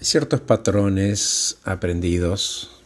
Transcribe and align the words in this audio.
ciertos 0.00 0.40
patrones 0.40 1.58
aprendidos 1.64 2.82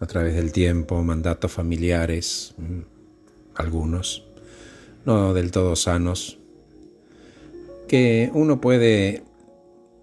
a 0.00 0.06
través 0.06 0.34
del 0.34 0.52
tiempo, 0.52 1.02
mandatos 1.02 1.52
familiares, 1.52 2.54
mm, 2.56 2.80
algunos, 3.54 4.24
no 5.04 5.34
del 5.34 5.50
todo 5.50 5.76
sanos, 5.76 6.38
que 7.86 8.30
uno 8.32 8.60
puede 8.60 9.24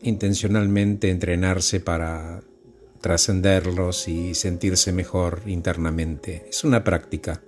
intencionalmente 0.01 1.09
entrenarse 1.09 1.79
para 1.79 2.41
trascenderlos 3.01 4.07
y 4.07 4.35
sentirse 4.35 4.91
mejor 4.91 5.41
internamente. 5.47 6.45
Es 6.49 6.63
una 6.63 6.83
práctica. 6.83 7.41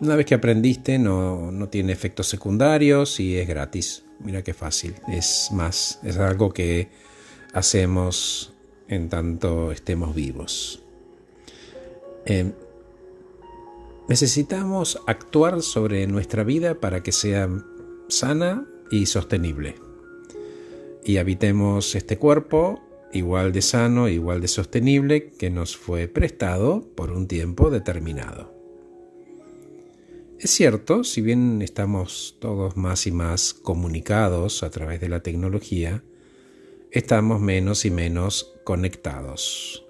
Una 0.00 0.16
vez 0.16 0.26
que 0.26 0.34
aprendiste 0.34 0.98
no, 0.98 1.50
no 1.50 1.68
tiene 1.68 1.92
efectos 1.92 2.28
secundarios 2.28 3.20
y 3.20 3.36
es 3.36 3.48
gratis. 3.48 4.03
Mira 4.20 4.42
qué 4.42 4.54
fácil. 4.54 4.94
Es 5.08 5.50
más, 5.52 5.98
es 6.02 6.16
algo 6.16 6.52
que 6.52 6.88
hacemos 7.52 8.52
en 8.88 9.08
tanto 9.08 9.72
estemos 9.72 10.14
vivos. 10.14 10.82
Em, 12.26 12.52
necesitamos 14.08 15.00
actuar 15.06 15.62
sobre 15.62 16.06
nuestra 16.06 16.44
vida 16.44 16.80
para 16.80 17.02
que 17.02 17.12
sea 17.12 17.48
sana 18.08 18.66
y 18.90 19.06
sostenible. 19.06 19.76
Y 21.04 21.18
habitemos 21.18 21.94
este 21.94 22.18
cuerpo 22.18 22.82
igual 23.12 23.52
de 23.52 23.62
sano, 23.62 24.08
igual 24.08 24.40
de 24.40 24.48
sostenible 24.48 25.30
que 25.30 25.50
nos 25.50 25.76
fue 25.76 26.08
prestado 26.08 26.82
por 26.94 27.12
un 27.12 27.28
tiempo 27.28 27.70
determinado. 27.70 28.53
Es 30.44 30.50
cierto, 30.50 31.04
si 31.04 31.22
bien 31.22 31.62
estamos 31.62 32.36
todos 32.38 32.76
más 32.76 33.06
y 33.06 33.12
más 33.12 33.54
comunicados 33.54 34.62
a 34.62 34.68
través 34.68 35.00
de 35.00 35.08
la 35.08 35.20
tecnología, 35.20 36.04
estamos 36.90 37.40
menos 37.40 37.86
y 37.86 37.90
menos 37.90 38.54
conectados, 38.62 39.86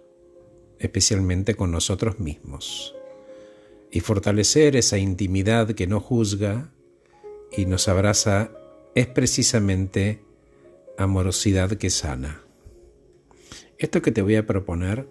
especialmente 0.78 1.56
con 1.56 1.72
nosotros 1.72 2.20
mismos. 2.20 2.94
Y 3.90 3.98
fortalecer 3.98 4.76
esa 4.76 4.96
intimidad 4.96 5.72
que 5.72 5.88
no 5.88 5.98
juzga 5.98 6.70
y 7.50 7.66
nos 7.66 7.88
abraza 7.88 8.52
es 8.94 9.08
precisamente 9.08 10.22
amorosidad 10.96 11.72
que 11.72 11.90
sana. 11.90 12.44
Esto 13.76 14.02
que 14.02 14.12
te 14.12 14.22
voy 14.22 14.36
a 14.36 14.46
proponer 14.46 15.08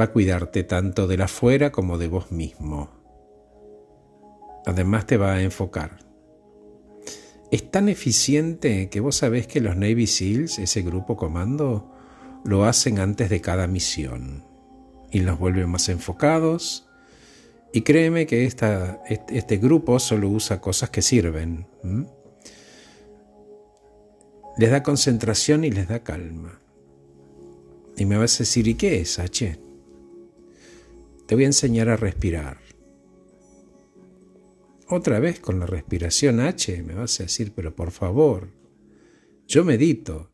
va 0.00 0.06
a 0.06 0.10
cuidarte 0.12 0.64
tanto 0.64 1.06
de 1.06 1.16
la 1.16 1.26
afuera 1.26 1.70
como 1.70 1.96
de 1.96 2.08
vos 2.08 2.32
mismo. 2.32 3.03
Además 4.66 5.06
te 5.06 5.16
va 5.16 5.34
a 5.34 5.42
enfocar. 5.42 5.98
Es 7.50 7.70
tan 7.70 7.88
eficiente 7.88 8.88
que 8.88 9.00
vos 9.00 9.16
sabés 9.16 9.46
que 9.46 9.60
los 9.60 9.76
Navy 9.76 10.06
SEALs, 10.06 10.58
ese 10.58 10.82
grupo 10.82 11.16
comando, 11.16 11.92
lo 12.44 12.64
hacen 12.64 12.98
antes 12.98 13.30
de 13.30 13.40
cada 13.40 13.66
misión 13.66 14.44
y 15.10 15.20
los 15.20 15.38
vuelve 15.38 15.66
más 15.66 15.88
enfocados. 15.88 16.88
Y 17.72 17.82
créeme 17.82 18.26
que 18.26 18.44
este 18.44 19.56
grupo 19.58 19.98
solo 19.98 20.28
usa 20.28 20.60
cosas 20.60 20.90
que 20.90 21.02
sirven. 21.02 21.66
Les 24.56 24.70
da 24.70 24.82
concentración 24.82 25.64
y 25.64 25.70
les 25.70 25.88
da 25.88 26.02
calma. 26.02 26.60
Y 27.96 28.04
me 28.04 28.16
vas 28.16 28.36
a 28.36 28.38
decir, 28.38 28.66
¿y 28.66 28.74
qué 28.74 29.00
es, 29.00 29.18
H? 29.18 29.60
Te 31.26 31.34
voy 31.34 31.44
a 31.44 31.48
enseñar 31.48 31.88
a 31.88 31.96
respirar. 31.96 32.58
Otra 34.88 35.18
vez 35.18 35.40
con 35.40 35.58
la 35.58 35.66
respiración 35.66 36.40
H, 36.40 36.82
me 36.82 36.94
vas 36.94 37.20
a 37.20 37.24
decir, 37.24 37.52
pero 37.54 37.74
por 37.74 37.90
favor, 37.90 38.48
yo 39.46 39.64
medito. 39.64 40.30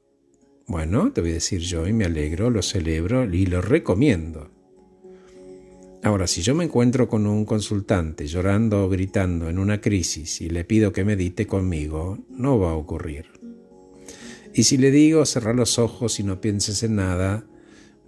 Bueno, 0.66 1.12
te 1.12 1.20
voy 1.20 1.30
a 1.30 1.34
decir 1.34 1.60
yo 1.60 1.86
y 1.86 1.92
me 1.92 2.04
alegro, 2.04 2.50
lo 2.50 2.62
celebro 2.62 3.24
y 3.32 3.46
lo 3.46 3.60
recomiendo. 3.60 4.50
Ahora, 6.02 6.26
si 6.26 6.42
yo 6.42 6.54
me 6.54 6.64
encuentro 6.64 7.08
con 7.08 7.26
un 7.26 7.44
consultante 7.44 8.26
llorando 8.26 8.84
o 8.84 8.88
gritando 8.88 9.48
en 9.50 9.58
una 9.58 9.80
crisis 9.80 10.40
y 10.40 10.48
le 10.48 10.64
pido 10.64 10.92
que 10.92 11.04
medite 11.04 11.46
conmigo, 11.46 12.18
no 12.30 12.58
va 12.58 12.70
a 12.70 12.76
ocurrir. 12.76 13.26
Y 14.54 14.64
si 14.64 14.78
le 14.78 14.90
digo 14.90 15.26
cerrar 15.26 15.54
los 15.54 15.78
ojos 15.78 16.18
y 16.18 16.24
no 16.24 16.40
pienses 16.40 16.82
en 16.82 16.96
nada, 16.96 17.44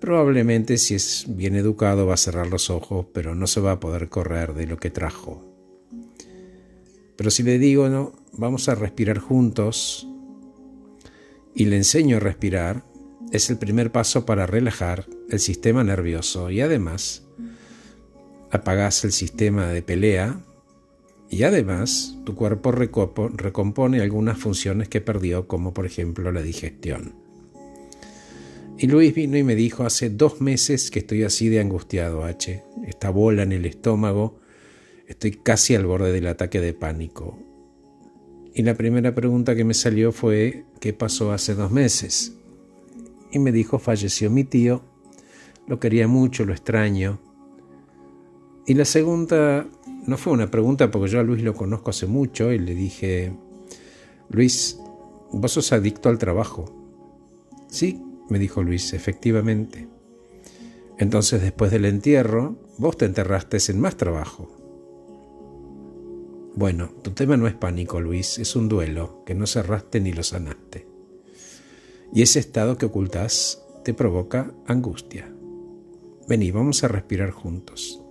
Probablemente 0.03 0.79
si 0.79 0.97
es 0.97 1.27
bien 1.29 1.55
educado 1.55 2.07
va 2.07 2.15
a 2.15 2.17
cerrar 2.17 2.49
los 2.49 2.71
ojos, 2.71 3.07
pero 3.15 3.37
no 3.37 3.47
se 3.47 3.61
va 3.61 3.71
a 3.71 3.79
poder 3.79 4.09
correr 4.09 4.53
de 4.53 4.67
lo 4.67 4.77
que 4.77 4.91
trajo. 4.91 5.52
Pero 7.17 7.31
si 7.31 7.43
le 7.43 7.59
digo, 7.59 7.89
no, 7.89 8.13
vamos 8.33 8.69
a 8.69 8.75
respirar 8.75 9.19
juntos 9.19 10.09
y 11.55 11.67
le 11.67 11.77
enseño 11.77 12.17
a 12.17 12.21
respirar, 12.21 12.85
es 13.33 13.49
el 13.51 13.59
primer 13.59 13.93
paso 13.93 14.27
para 14.27 14.47
relajar 14.47 15.07
el 15.31 15.39
sistema 15.39 15.85
nervioso 15.85 16.51
y 16.51 16.61
además 16.61 17.25
apagas 18.51 19.05
el 19.05 19.13
sistema 19.13 19.69
de 19.69 19.83
pelea 19.83 20.41
y 21.31 21.45
además 21.45 22.19
tu 22.25 22.35
cuerpo 22.35 22.71
recompone 22.73 24.03
algunas 24.03 24.39
funciones 24.39 24.89
que 24.91 25.01
perdió, 25.01 25.49
como 25.49 25.73
por 25.73 25.87
ejemplo 25.87 26.31
la 26.31 26.43
digestión. 26.43 27.15
Y 28.77 28.87
Luis 28.87 29.15
vino 29.15 29.39
y 29.39 29.43
me 29.43 29.55
dijo, 29.55 29.85
hace 29.85 30.11
dos 30.11 30.43
meses 30.43 30.91
que 30.91 30.99
estoy 30.99 31.23
así 31.23 31.49
de 31.49 31.61
angustiado, 31.61 32.25
H, 32.25 32.63
esta 32.87 33.09
bola 33.09 33.45
en 33.45 33.53
el 33.53 33.65
estómago, 33.65 34.41
estoy 35.13 35.33
casi 35.33 35.75
al 35.75 35.87
borde 35.87 36.11
del 36.11 36.27
ataque 36.27 36.61
de 36.61 36.73
pánico. 36.73 37.39
Y 38.55 38.63
la 38.63 38.75
primera 38.75 39.15
pregunta 39.15 39.55
que 39.55 39.65
me 39.65 39.75
salió 39.75 40.11
fue, 40.11 40.65
¿qué 40.81 40.93
pasó 40.93 41.33
hace 41.33 41.55
dos 41.55 41.71
meses? 41.71 42.35
Y 43.31 43.39
me 43.39 43.53
dijo, 43.53 43.79
falleció 43.79 44.31
mi 44.31 44.45
tío, 44.45 44.83
lo 45.67 45.79
quería 45.79 46.09
mucho, 46.09 46.45
lo 46.45 46.53
extraño. 46.53 47.21
Y 48.67 48.75
la 48.75 48.85
segunda 48.85 49.67
no 50.07 50.17
fue 50.17 50.33
una 50.33 50.51
pregunta 50.51 50.91
porque 50.91 51.11
yo 51.11 51.21
a 51.21 51.23
Luis 51.23 51.43
lo 51.43 51.55
conozco 51.55 51.91
hace 51.91 52.07
mucho 52.07 52.51
y 52.51 52.59
le 52.59 52.75
dije, 52.75 53.35
Luis, 54.31 54.79
vos 55.31 55.53
sos 55.53 55.73
adicto 55.73 56.09
al 56.09 56.19
trabajo. 56.19 56.75
Sí, 57.69 58.03
me 58.31 58.39
dijo 58.39 58.63
Luis, 58.63 58.93
efectivamente. 58.95 59.89
Entonces 60.99 61.43
después 61.43 61.71
del 61.71 61.85
entierro, 61.85 62.57
vos 62.79 62.97
te 62.97 63.05
enterraste 63.05 63.59
en 63.69 63.81
más 63.81 63.97
trabajo. 63.97 64.62
Bueno, 66.55 66.91
tu 67.03 67.13
tema 67.13 67.39
no 67.39 67.47
es 67.47 67.55
pánico, 67.55 67.99
Luis, 68.01 68.39
es 68.39 68.57
un 68.57 68.69
duelo 68.69 69.23
que 69.25 69.35
no 69.35 69.47
cerraste 69.47 70.01
ni 70.01 70.13
lo 70.13 70.23
sanaste. 70.23 70.87
Y 72.13 72.21
ese 72.21 72.41
estado 72.41 72.77
que 72.77 72.87
ocultas 72.87 73.65
te 73.85 73.95
provoca 73.95 74.53
angustia. 74.67 75.33
Vení, 76.29 76.51
vamos 76.51 76.85
a 76.85 76.89
respirar 76.89 77.31
juntos. 77.31 78.03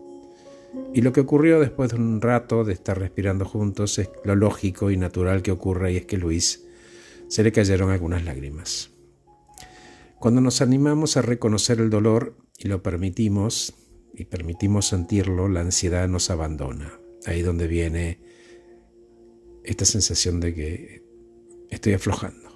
Y 0.91 1.01
lo 1.01 1.13
que 1.13 1.22
ocurrió 1.22 1.59
después 1.59 1.91
de 1.91 1.97
un 1.97 2.19
rato 2.19 2.63
de 2.63 2.74
estar 2.74 2.97
respirando 2.97 3.46
juntos 3.46 4.00
es 4.00 4.09
lo 4.24 4.35
lógico 4.35 4.90
y 4.90 4.97
natural 4.97 5.44
que 5.44 5.51
ocurre 5.51 5.94
y 5.94 5.97
es 5.97 6.06
que 6.07 6.18
Luis 6.18 6.66
se 7.28 7.44
le 7.44 7.51
cayeron 7.51 7.91
algunas 7.91 8.25
lágrimas. 8.25 8.90
Cuando 10.19 10.41
nos 10.41 10.62
animamos 10.62 11.16
a 11.16 11.22
reconocer 11.22 11.80
el 11.80 11.91
dolor 11.91 12.38
y 12.57 12.68
lo 12.69 12.81
permitimos, 12.81 13.75
y 14.16 14.25
permitimos 14.25 14.88
sentirlo, 14.88 15.47
la 15.47 15.62
ansiedad 15.62 16.07
nos 16.07 16.31
abandona. 16.31 17.00
Ahí 17.25 17.44
donde 17.44 17.68
viene 17.68 18.31
esta 19.63 19.85
sensación 19.85 20.39
de 20.39 20.53
que 20.53 21.03
estoy 21.69 21.94
aflojando. 21.94 22.51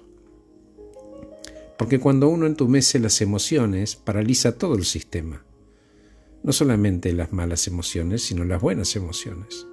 Porque 1.78 2.00
cuando 2.00 2.28
uno 2.28 2.46
entumece 2.46 2.98
las 2.98 3.20
emociones, 3.20 3.96
paraliza 3.96 4.56
todo 4.58 4.76
el 4.76 4.84
sistema. 4.84 5.44
No 6.42 6.52
solamente 6.52 7.12
las 7.12 7.32
malas 7.32 7.66
emociones, 7.66 8.22
sino 8.22 8.44
las 8.44 8.60
buenas 8.62 8.96
emociones. 8.96 9.66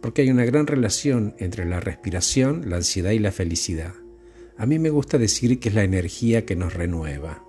Porque 0.00 0.22
hay 0.22 0.30
una 0.30 0.44
gran 0.44 0.66
relación 0.66 1.34
entre 1.38 1.64
la 1.66 1.80
respiración, 1.80 2.68
la 2.68 2.76
ansiedad 2.76 3.12
y 3.12 3.18
la 3.18 3.32
felicidad. 3.32 3.94
A 4.56 4.66
mí 4.66 4.78
me 4.78 4.90
gusta 4.90 5.18
decir 5.18 5.60
que 5.60 5.68
es 5.68 5.74
la 5.74 5.84
energía 5.84 6.46
que 6.46 6.56
nos 6.56 6.74
renueva. 6.74 7.44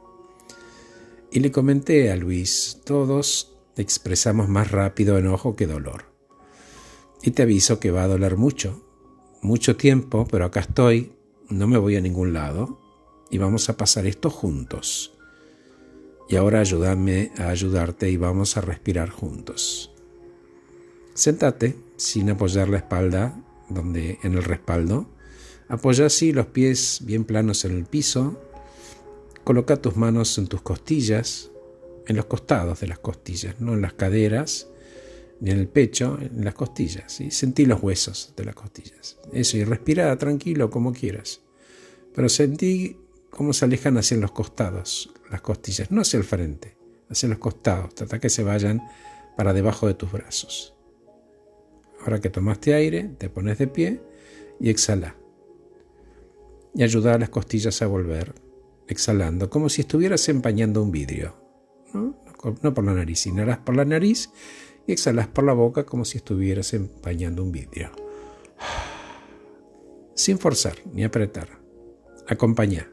Y 1.32 1.40
le 1.40 1.52
comenté 1.52 2.12
a 2.12 2.18
Luis, 2.18 2.82
todos 2.84 3.58
expresamos 3.76 4.48
más 4.50 4.72
rápido 4.72 5.18
enojo 5.18 5.56
que 5.56 5.68
dolor. 5.68 6.17
Y 7.22 7.32
te 7.32 7.44
aviso 7.44 7.80
que 7.80 7.92
va 7.92 8.04
a 8.04 8.08
doler 8.08 8.38
mucho, 8.38 8.84
mucho 9.42 9.76
tiempo, 9.76 10.28
pero 10.30 10.46
acá 10.46 10.62
estoy, 10.62 11.14
no 11.50 11.68
me 11.68 11.78
voy 11.78 11.96
a 11.96 12.02
ningún 12.02 12.34
lado 12.34 12.80
y 13.30 13.38
vamos 13.38 13.70
a 13.70 13.78
pasar 13.78 14.06
esto 14.06 14.30
juntos. 14.30 15.14
Y 16.30 16.36
ahora 16.36 16.60
ayúdame 16.60 17.32
a 17.38 17.50
ayudarte 17.50 18.10
y 18.10 18.18
vamos 18.18 18.58
a 18.58 18.62
respirar 18.62 19.10
juntos. 19.10 19.92
Sentate 21.14 21.78
sin 21.96 22.30
apoyar 22.30 22.70
la 22.70 22.78
espalda 22.78 23.42
donde 23.70 24.20
en 24.24 24.34
el 24.34 24.44
respaldo 24.44 25.08
Apoya 25.70 26.06
así 26.06 26.32
los 26.32 26.48
pies 26.48 27.02
bien 27.04 27.26
planos 27.26 27.66
en 27.66 27.76
el 27.76 27.86
piso. 27.86 28.42
Coloca 29.44 29.82
tus 29.82 29.98
manos 29.98 30.38
en 30.38 30.48
tus 30.48 30.62
costillas, 30.62 31.52
en 32.08 32.16
los 32.16 32.26
costados 32.26 32.80
de 32.80 32.88
las 32.88 33.00
costillas, 33.00 33.60
no 33.60 33.74
en 33.74 33.82
las 33.82 33.94
caderas 33.94 34.68
en 35.42 35.48
el 35.60 35.68
pecho, 35.68 36.18
en 36.20 36.44
las 36.44 36.54
costillas. 36.54 37.22
y 37.22 37.32
Sentí 37.32 37.66
los 37.66 37.82
huesos 37.82 38.34
de 38.36 38.46
las 38.46 38.56
costillas. 38.56 39.18
Eso, 39.32 39.58
y 39.58 39.64
respira 39.64 40.18
tranquilo 40.18 40.70
como 40.70 40.94
quieras. 40.94 41.42
Pero 42.16 42.30
sentí 42.30 42.98
cómo 43.30 43.54
se 43.54 43.66
alejan 43.66 43.98
hacia 43.98 44.18
los 44.18 44.32
costados, 44.32 45.12
las 45.30 45.42
costillas, 45.42 45.92
no 45.92 46.02
hacia 46.02 46.18
el 46.18 46.24
frente, 46.24 46.76
hacia 47.10 47.30
los 47.30 47.38
costados. 47.38 47.94
Trata 47.94 48.20
que 48.20 48.30
se 48.30 48.44
vayan 48.44 48.82
para 49.36 49.54
debajo 49.54 49.88
de 49.88 49.94
tus 49.94 50.12
brazos. 50.12 50.74
Ahora 52.02 52.20
que 52.20 52.30
tomaste 52.30 52.74
aire, 52.74 53.04
te 53.18 53.30
pones 53.30 53.58
de 53.58 53.68
pie 53.68 54.02
y 54.60 54.70
exhala. 54.70 55.16
Y 56.74 56.84
ayuda 56.84 57.16
a 57.16 57.20
las 57.20 57.30
costillas 57.30 57.82
a 57.82 57.88
volver, 57.88 58.36
exhalando, 58.88 59.50
como 59.50 59.70
si 59.70 59.82
estuvieras 59.82 60.28
empañando 60.30 60.82
un 60.82 60.92
vidrio. 60.92 61.36
¿no? 61.94 62.16
no 62.62 62.74
por 62.74 62.84
la 62.84 62.94
nariz, 62.94 63.26
inhalas 63.26 63.60
por 63.60 63.76
la 63.76 63.86
nariz 63.86 64.30
y 64.88 64.94
exhalas 64.94 65.28
por 65.28 65.44
la 65.44 65.54
boca 65.54 65.86
como 65.86 66.06
si 66.06 66.18
estuvieras 66.18 66.74
empañando 66.74 67.44
un 67.44 67.52
vidrio. 67.52 67.92
Sin 70.16 70.40
forzar 70.40 70.78
ni 70.92 71.04
apretar. 71.04 71.60
Acompaña. 72.28 72.90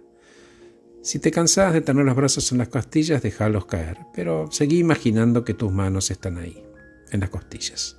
Si 1.03 1.19
te 1.19 1.31
cansas 1.31 1.73
de 1.73 1.81
tener 1.81 2.05
los 2.05 2.17
brazos 2.17 2.51
en 2.53 2.59
las 2.59 2.69
costillas, 2.69 3.23
déjalos 3.23 3.67
caer, 3.67 3.99
pero 4.15 4.51
seguí 4.51 4.79
imaginando 4.79 5.45
que 5.45 5.55
tus 5.55 5.73
manos 5.73 6.11
están 6.11 6.39
ahí, 6.39 6.65
en 7.11 7.21
las 7.21 7.31
costillas. 7.31 7.99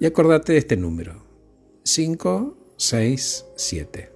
Y 0.00 0.06
acordate 0.06 0.52
de 0.52 0.58
este 0.58 0.76
número. 0.76 1.24
5, 1.84 2.74
6, 2.76 3.44
7. 3.56 4.12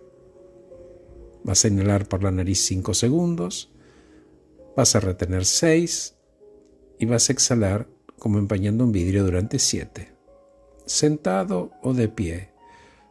Vas 1.44 1.64
a 1.64 1.68
inhalar 1.68 2.08
por 2.08 2.22
la 2.22 2.30
nariz 2.30 2.60
5 2.66 2.94
segundos, 2.94 3.72
vas 4.76 4.94
a 4.94 5.00
retener 5.00 5.44
6 5.44 6.16
y 6.98 7.06
vas 7.06 7.28
a 7.28 7.32
exhalar 7.32 7.88
como 8.22 8.38
empañando 8.38 8.84
un 8.84 8.92
vidrio 8.92 9.24
durante 9.24 9.58
7. 9.58 10.12
Sentado 10.86 11.72
o 11.82 11.92
de 11.92 12.08
pie, 12.08 12.50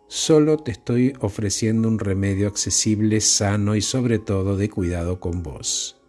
solo 0.08 0.56
te 0.56 0.72
estoy 0.72 1.12
ofreciendo 1.20 1.90
un 1.90 2.00
remedio 2.00 2.48
accesible, 2.48 3.20
sano 3.20 3.76
y 3.76 3.82
sobre 3.82 4.20
todo 4.20 4.56
de 4.56 4.70
cuidado 4.70 5.20
con 5.20 5.44
vos. 5.44 6.02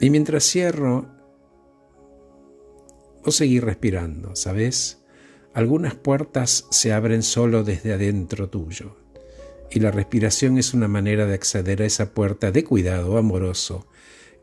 Y 0.00 0.10
mientras 0.10 0.42
cierro, 0.42 1.06
vos 3.24 3.36
seguís 3.36 3.62
respirando, 3.62 4.34
¿sabes? 4.34 5.04
Algunas 5.54 5.94
puertas 5.94 6.66
se 6.72 6.92
abren 6.92 7.22
solo 7.22 7.62
desde 7.62 7.92
adentro 7.92 8.50
tuyo. 8.50 8.96
Y 9.70 9.78
la 9.78 9.92
respiración 9.92 10.58
es 10.58 10.74
una 10.74 10.88
manera 10.88 11.24
de 11.24 11.34
acceder 11.34 11.82
a 11.82 11.86
esa 11.86 12.14
puerta 12.14 12.50
de 12.50 12.64
cuidado 12.64 13.16
amoroso 13.16 13.86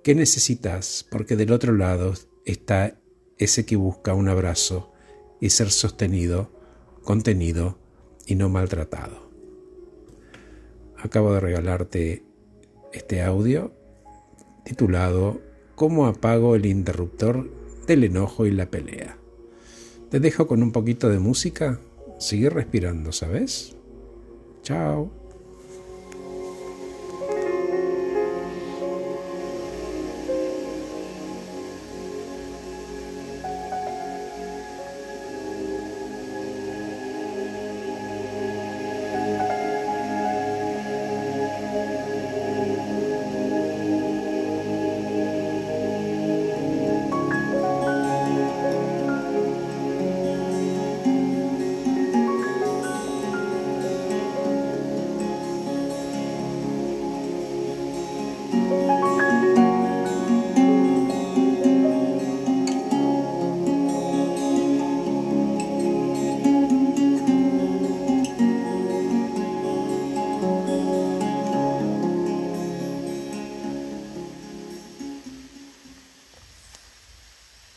que 0.02 0.16
necesitas 0.16 1.06
porque 1.12 1.36
del 1.36 1.52
otro 1.52 1.74
lado 1.74 2.14
está 2.46 3.02
ese 3.38 3.66
que 3.66 3.76
busca 3.76 4.14
un 4.14 4.30
abrazo 4.30 4.92
y 5.40 5.50
ser 5.50 5.70
sostenido, 5.72 6.52
contenido 7.04 7.78
y 8.26 8.36
no 8.36 8.50
maltratado. 8.50 9.30
Acabo 10.98 11.34
de 11.34 11.40
regalarte 11.40 12.24
este 12.94 13.22
audio 13.22 13.74
titulado 14.64 15.42
¿Cómo 15.76 16.08
apago 16.08 16.56
el 16.56 16.66
interruptor 16.66 17.52
del 17.86 18.06
enojo 18.06 18.46
y 18.46 18.52
la 18.52 18.72
pelea? 18.72 19.18
Te 20.10 20.22
dejo 20.22 20.48
con 20.48 20.64
un 20.64 20.72
poquito 20.72 21.10
de 21.10 21.20
música. 21.20 21.82
Sigue 22.18 22.50
respirando, 22.50 23.12
¿sabes? 23.12 23.76
Chao. 24.64 25.25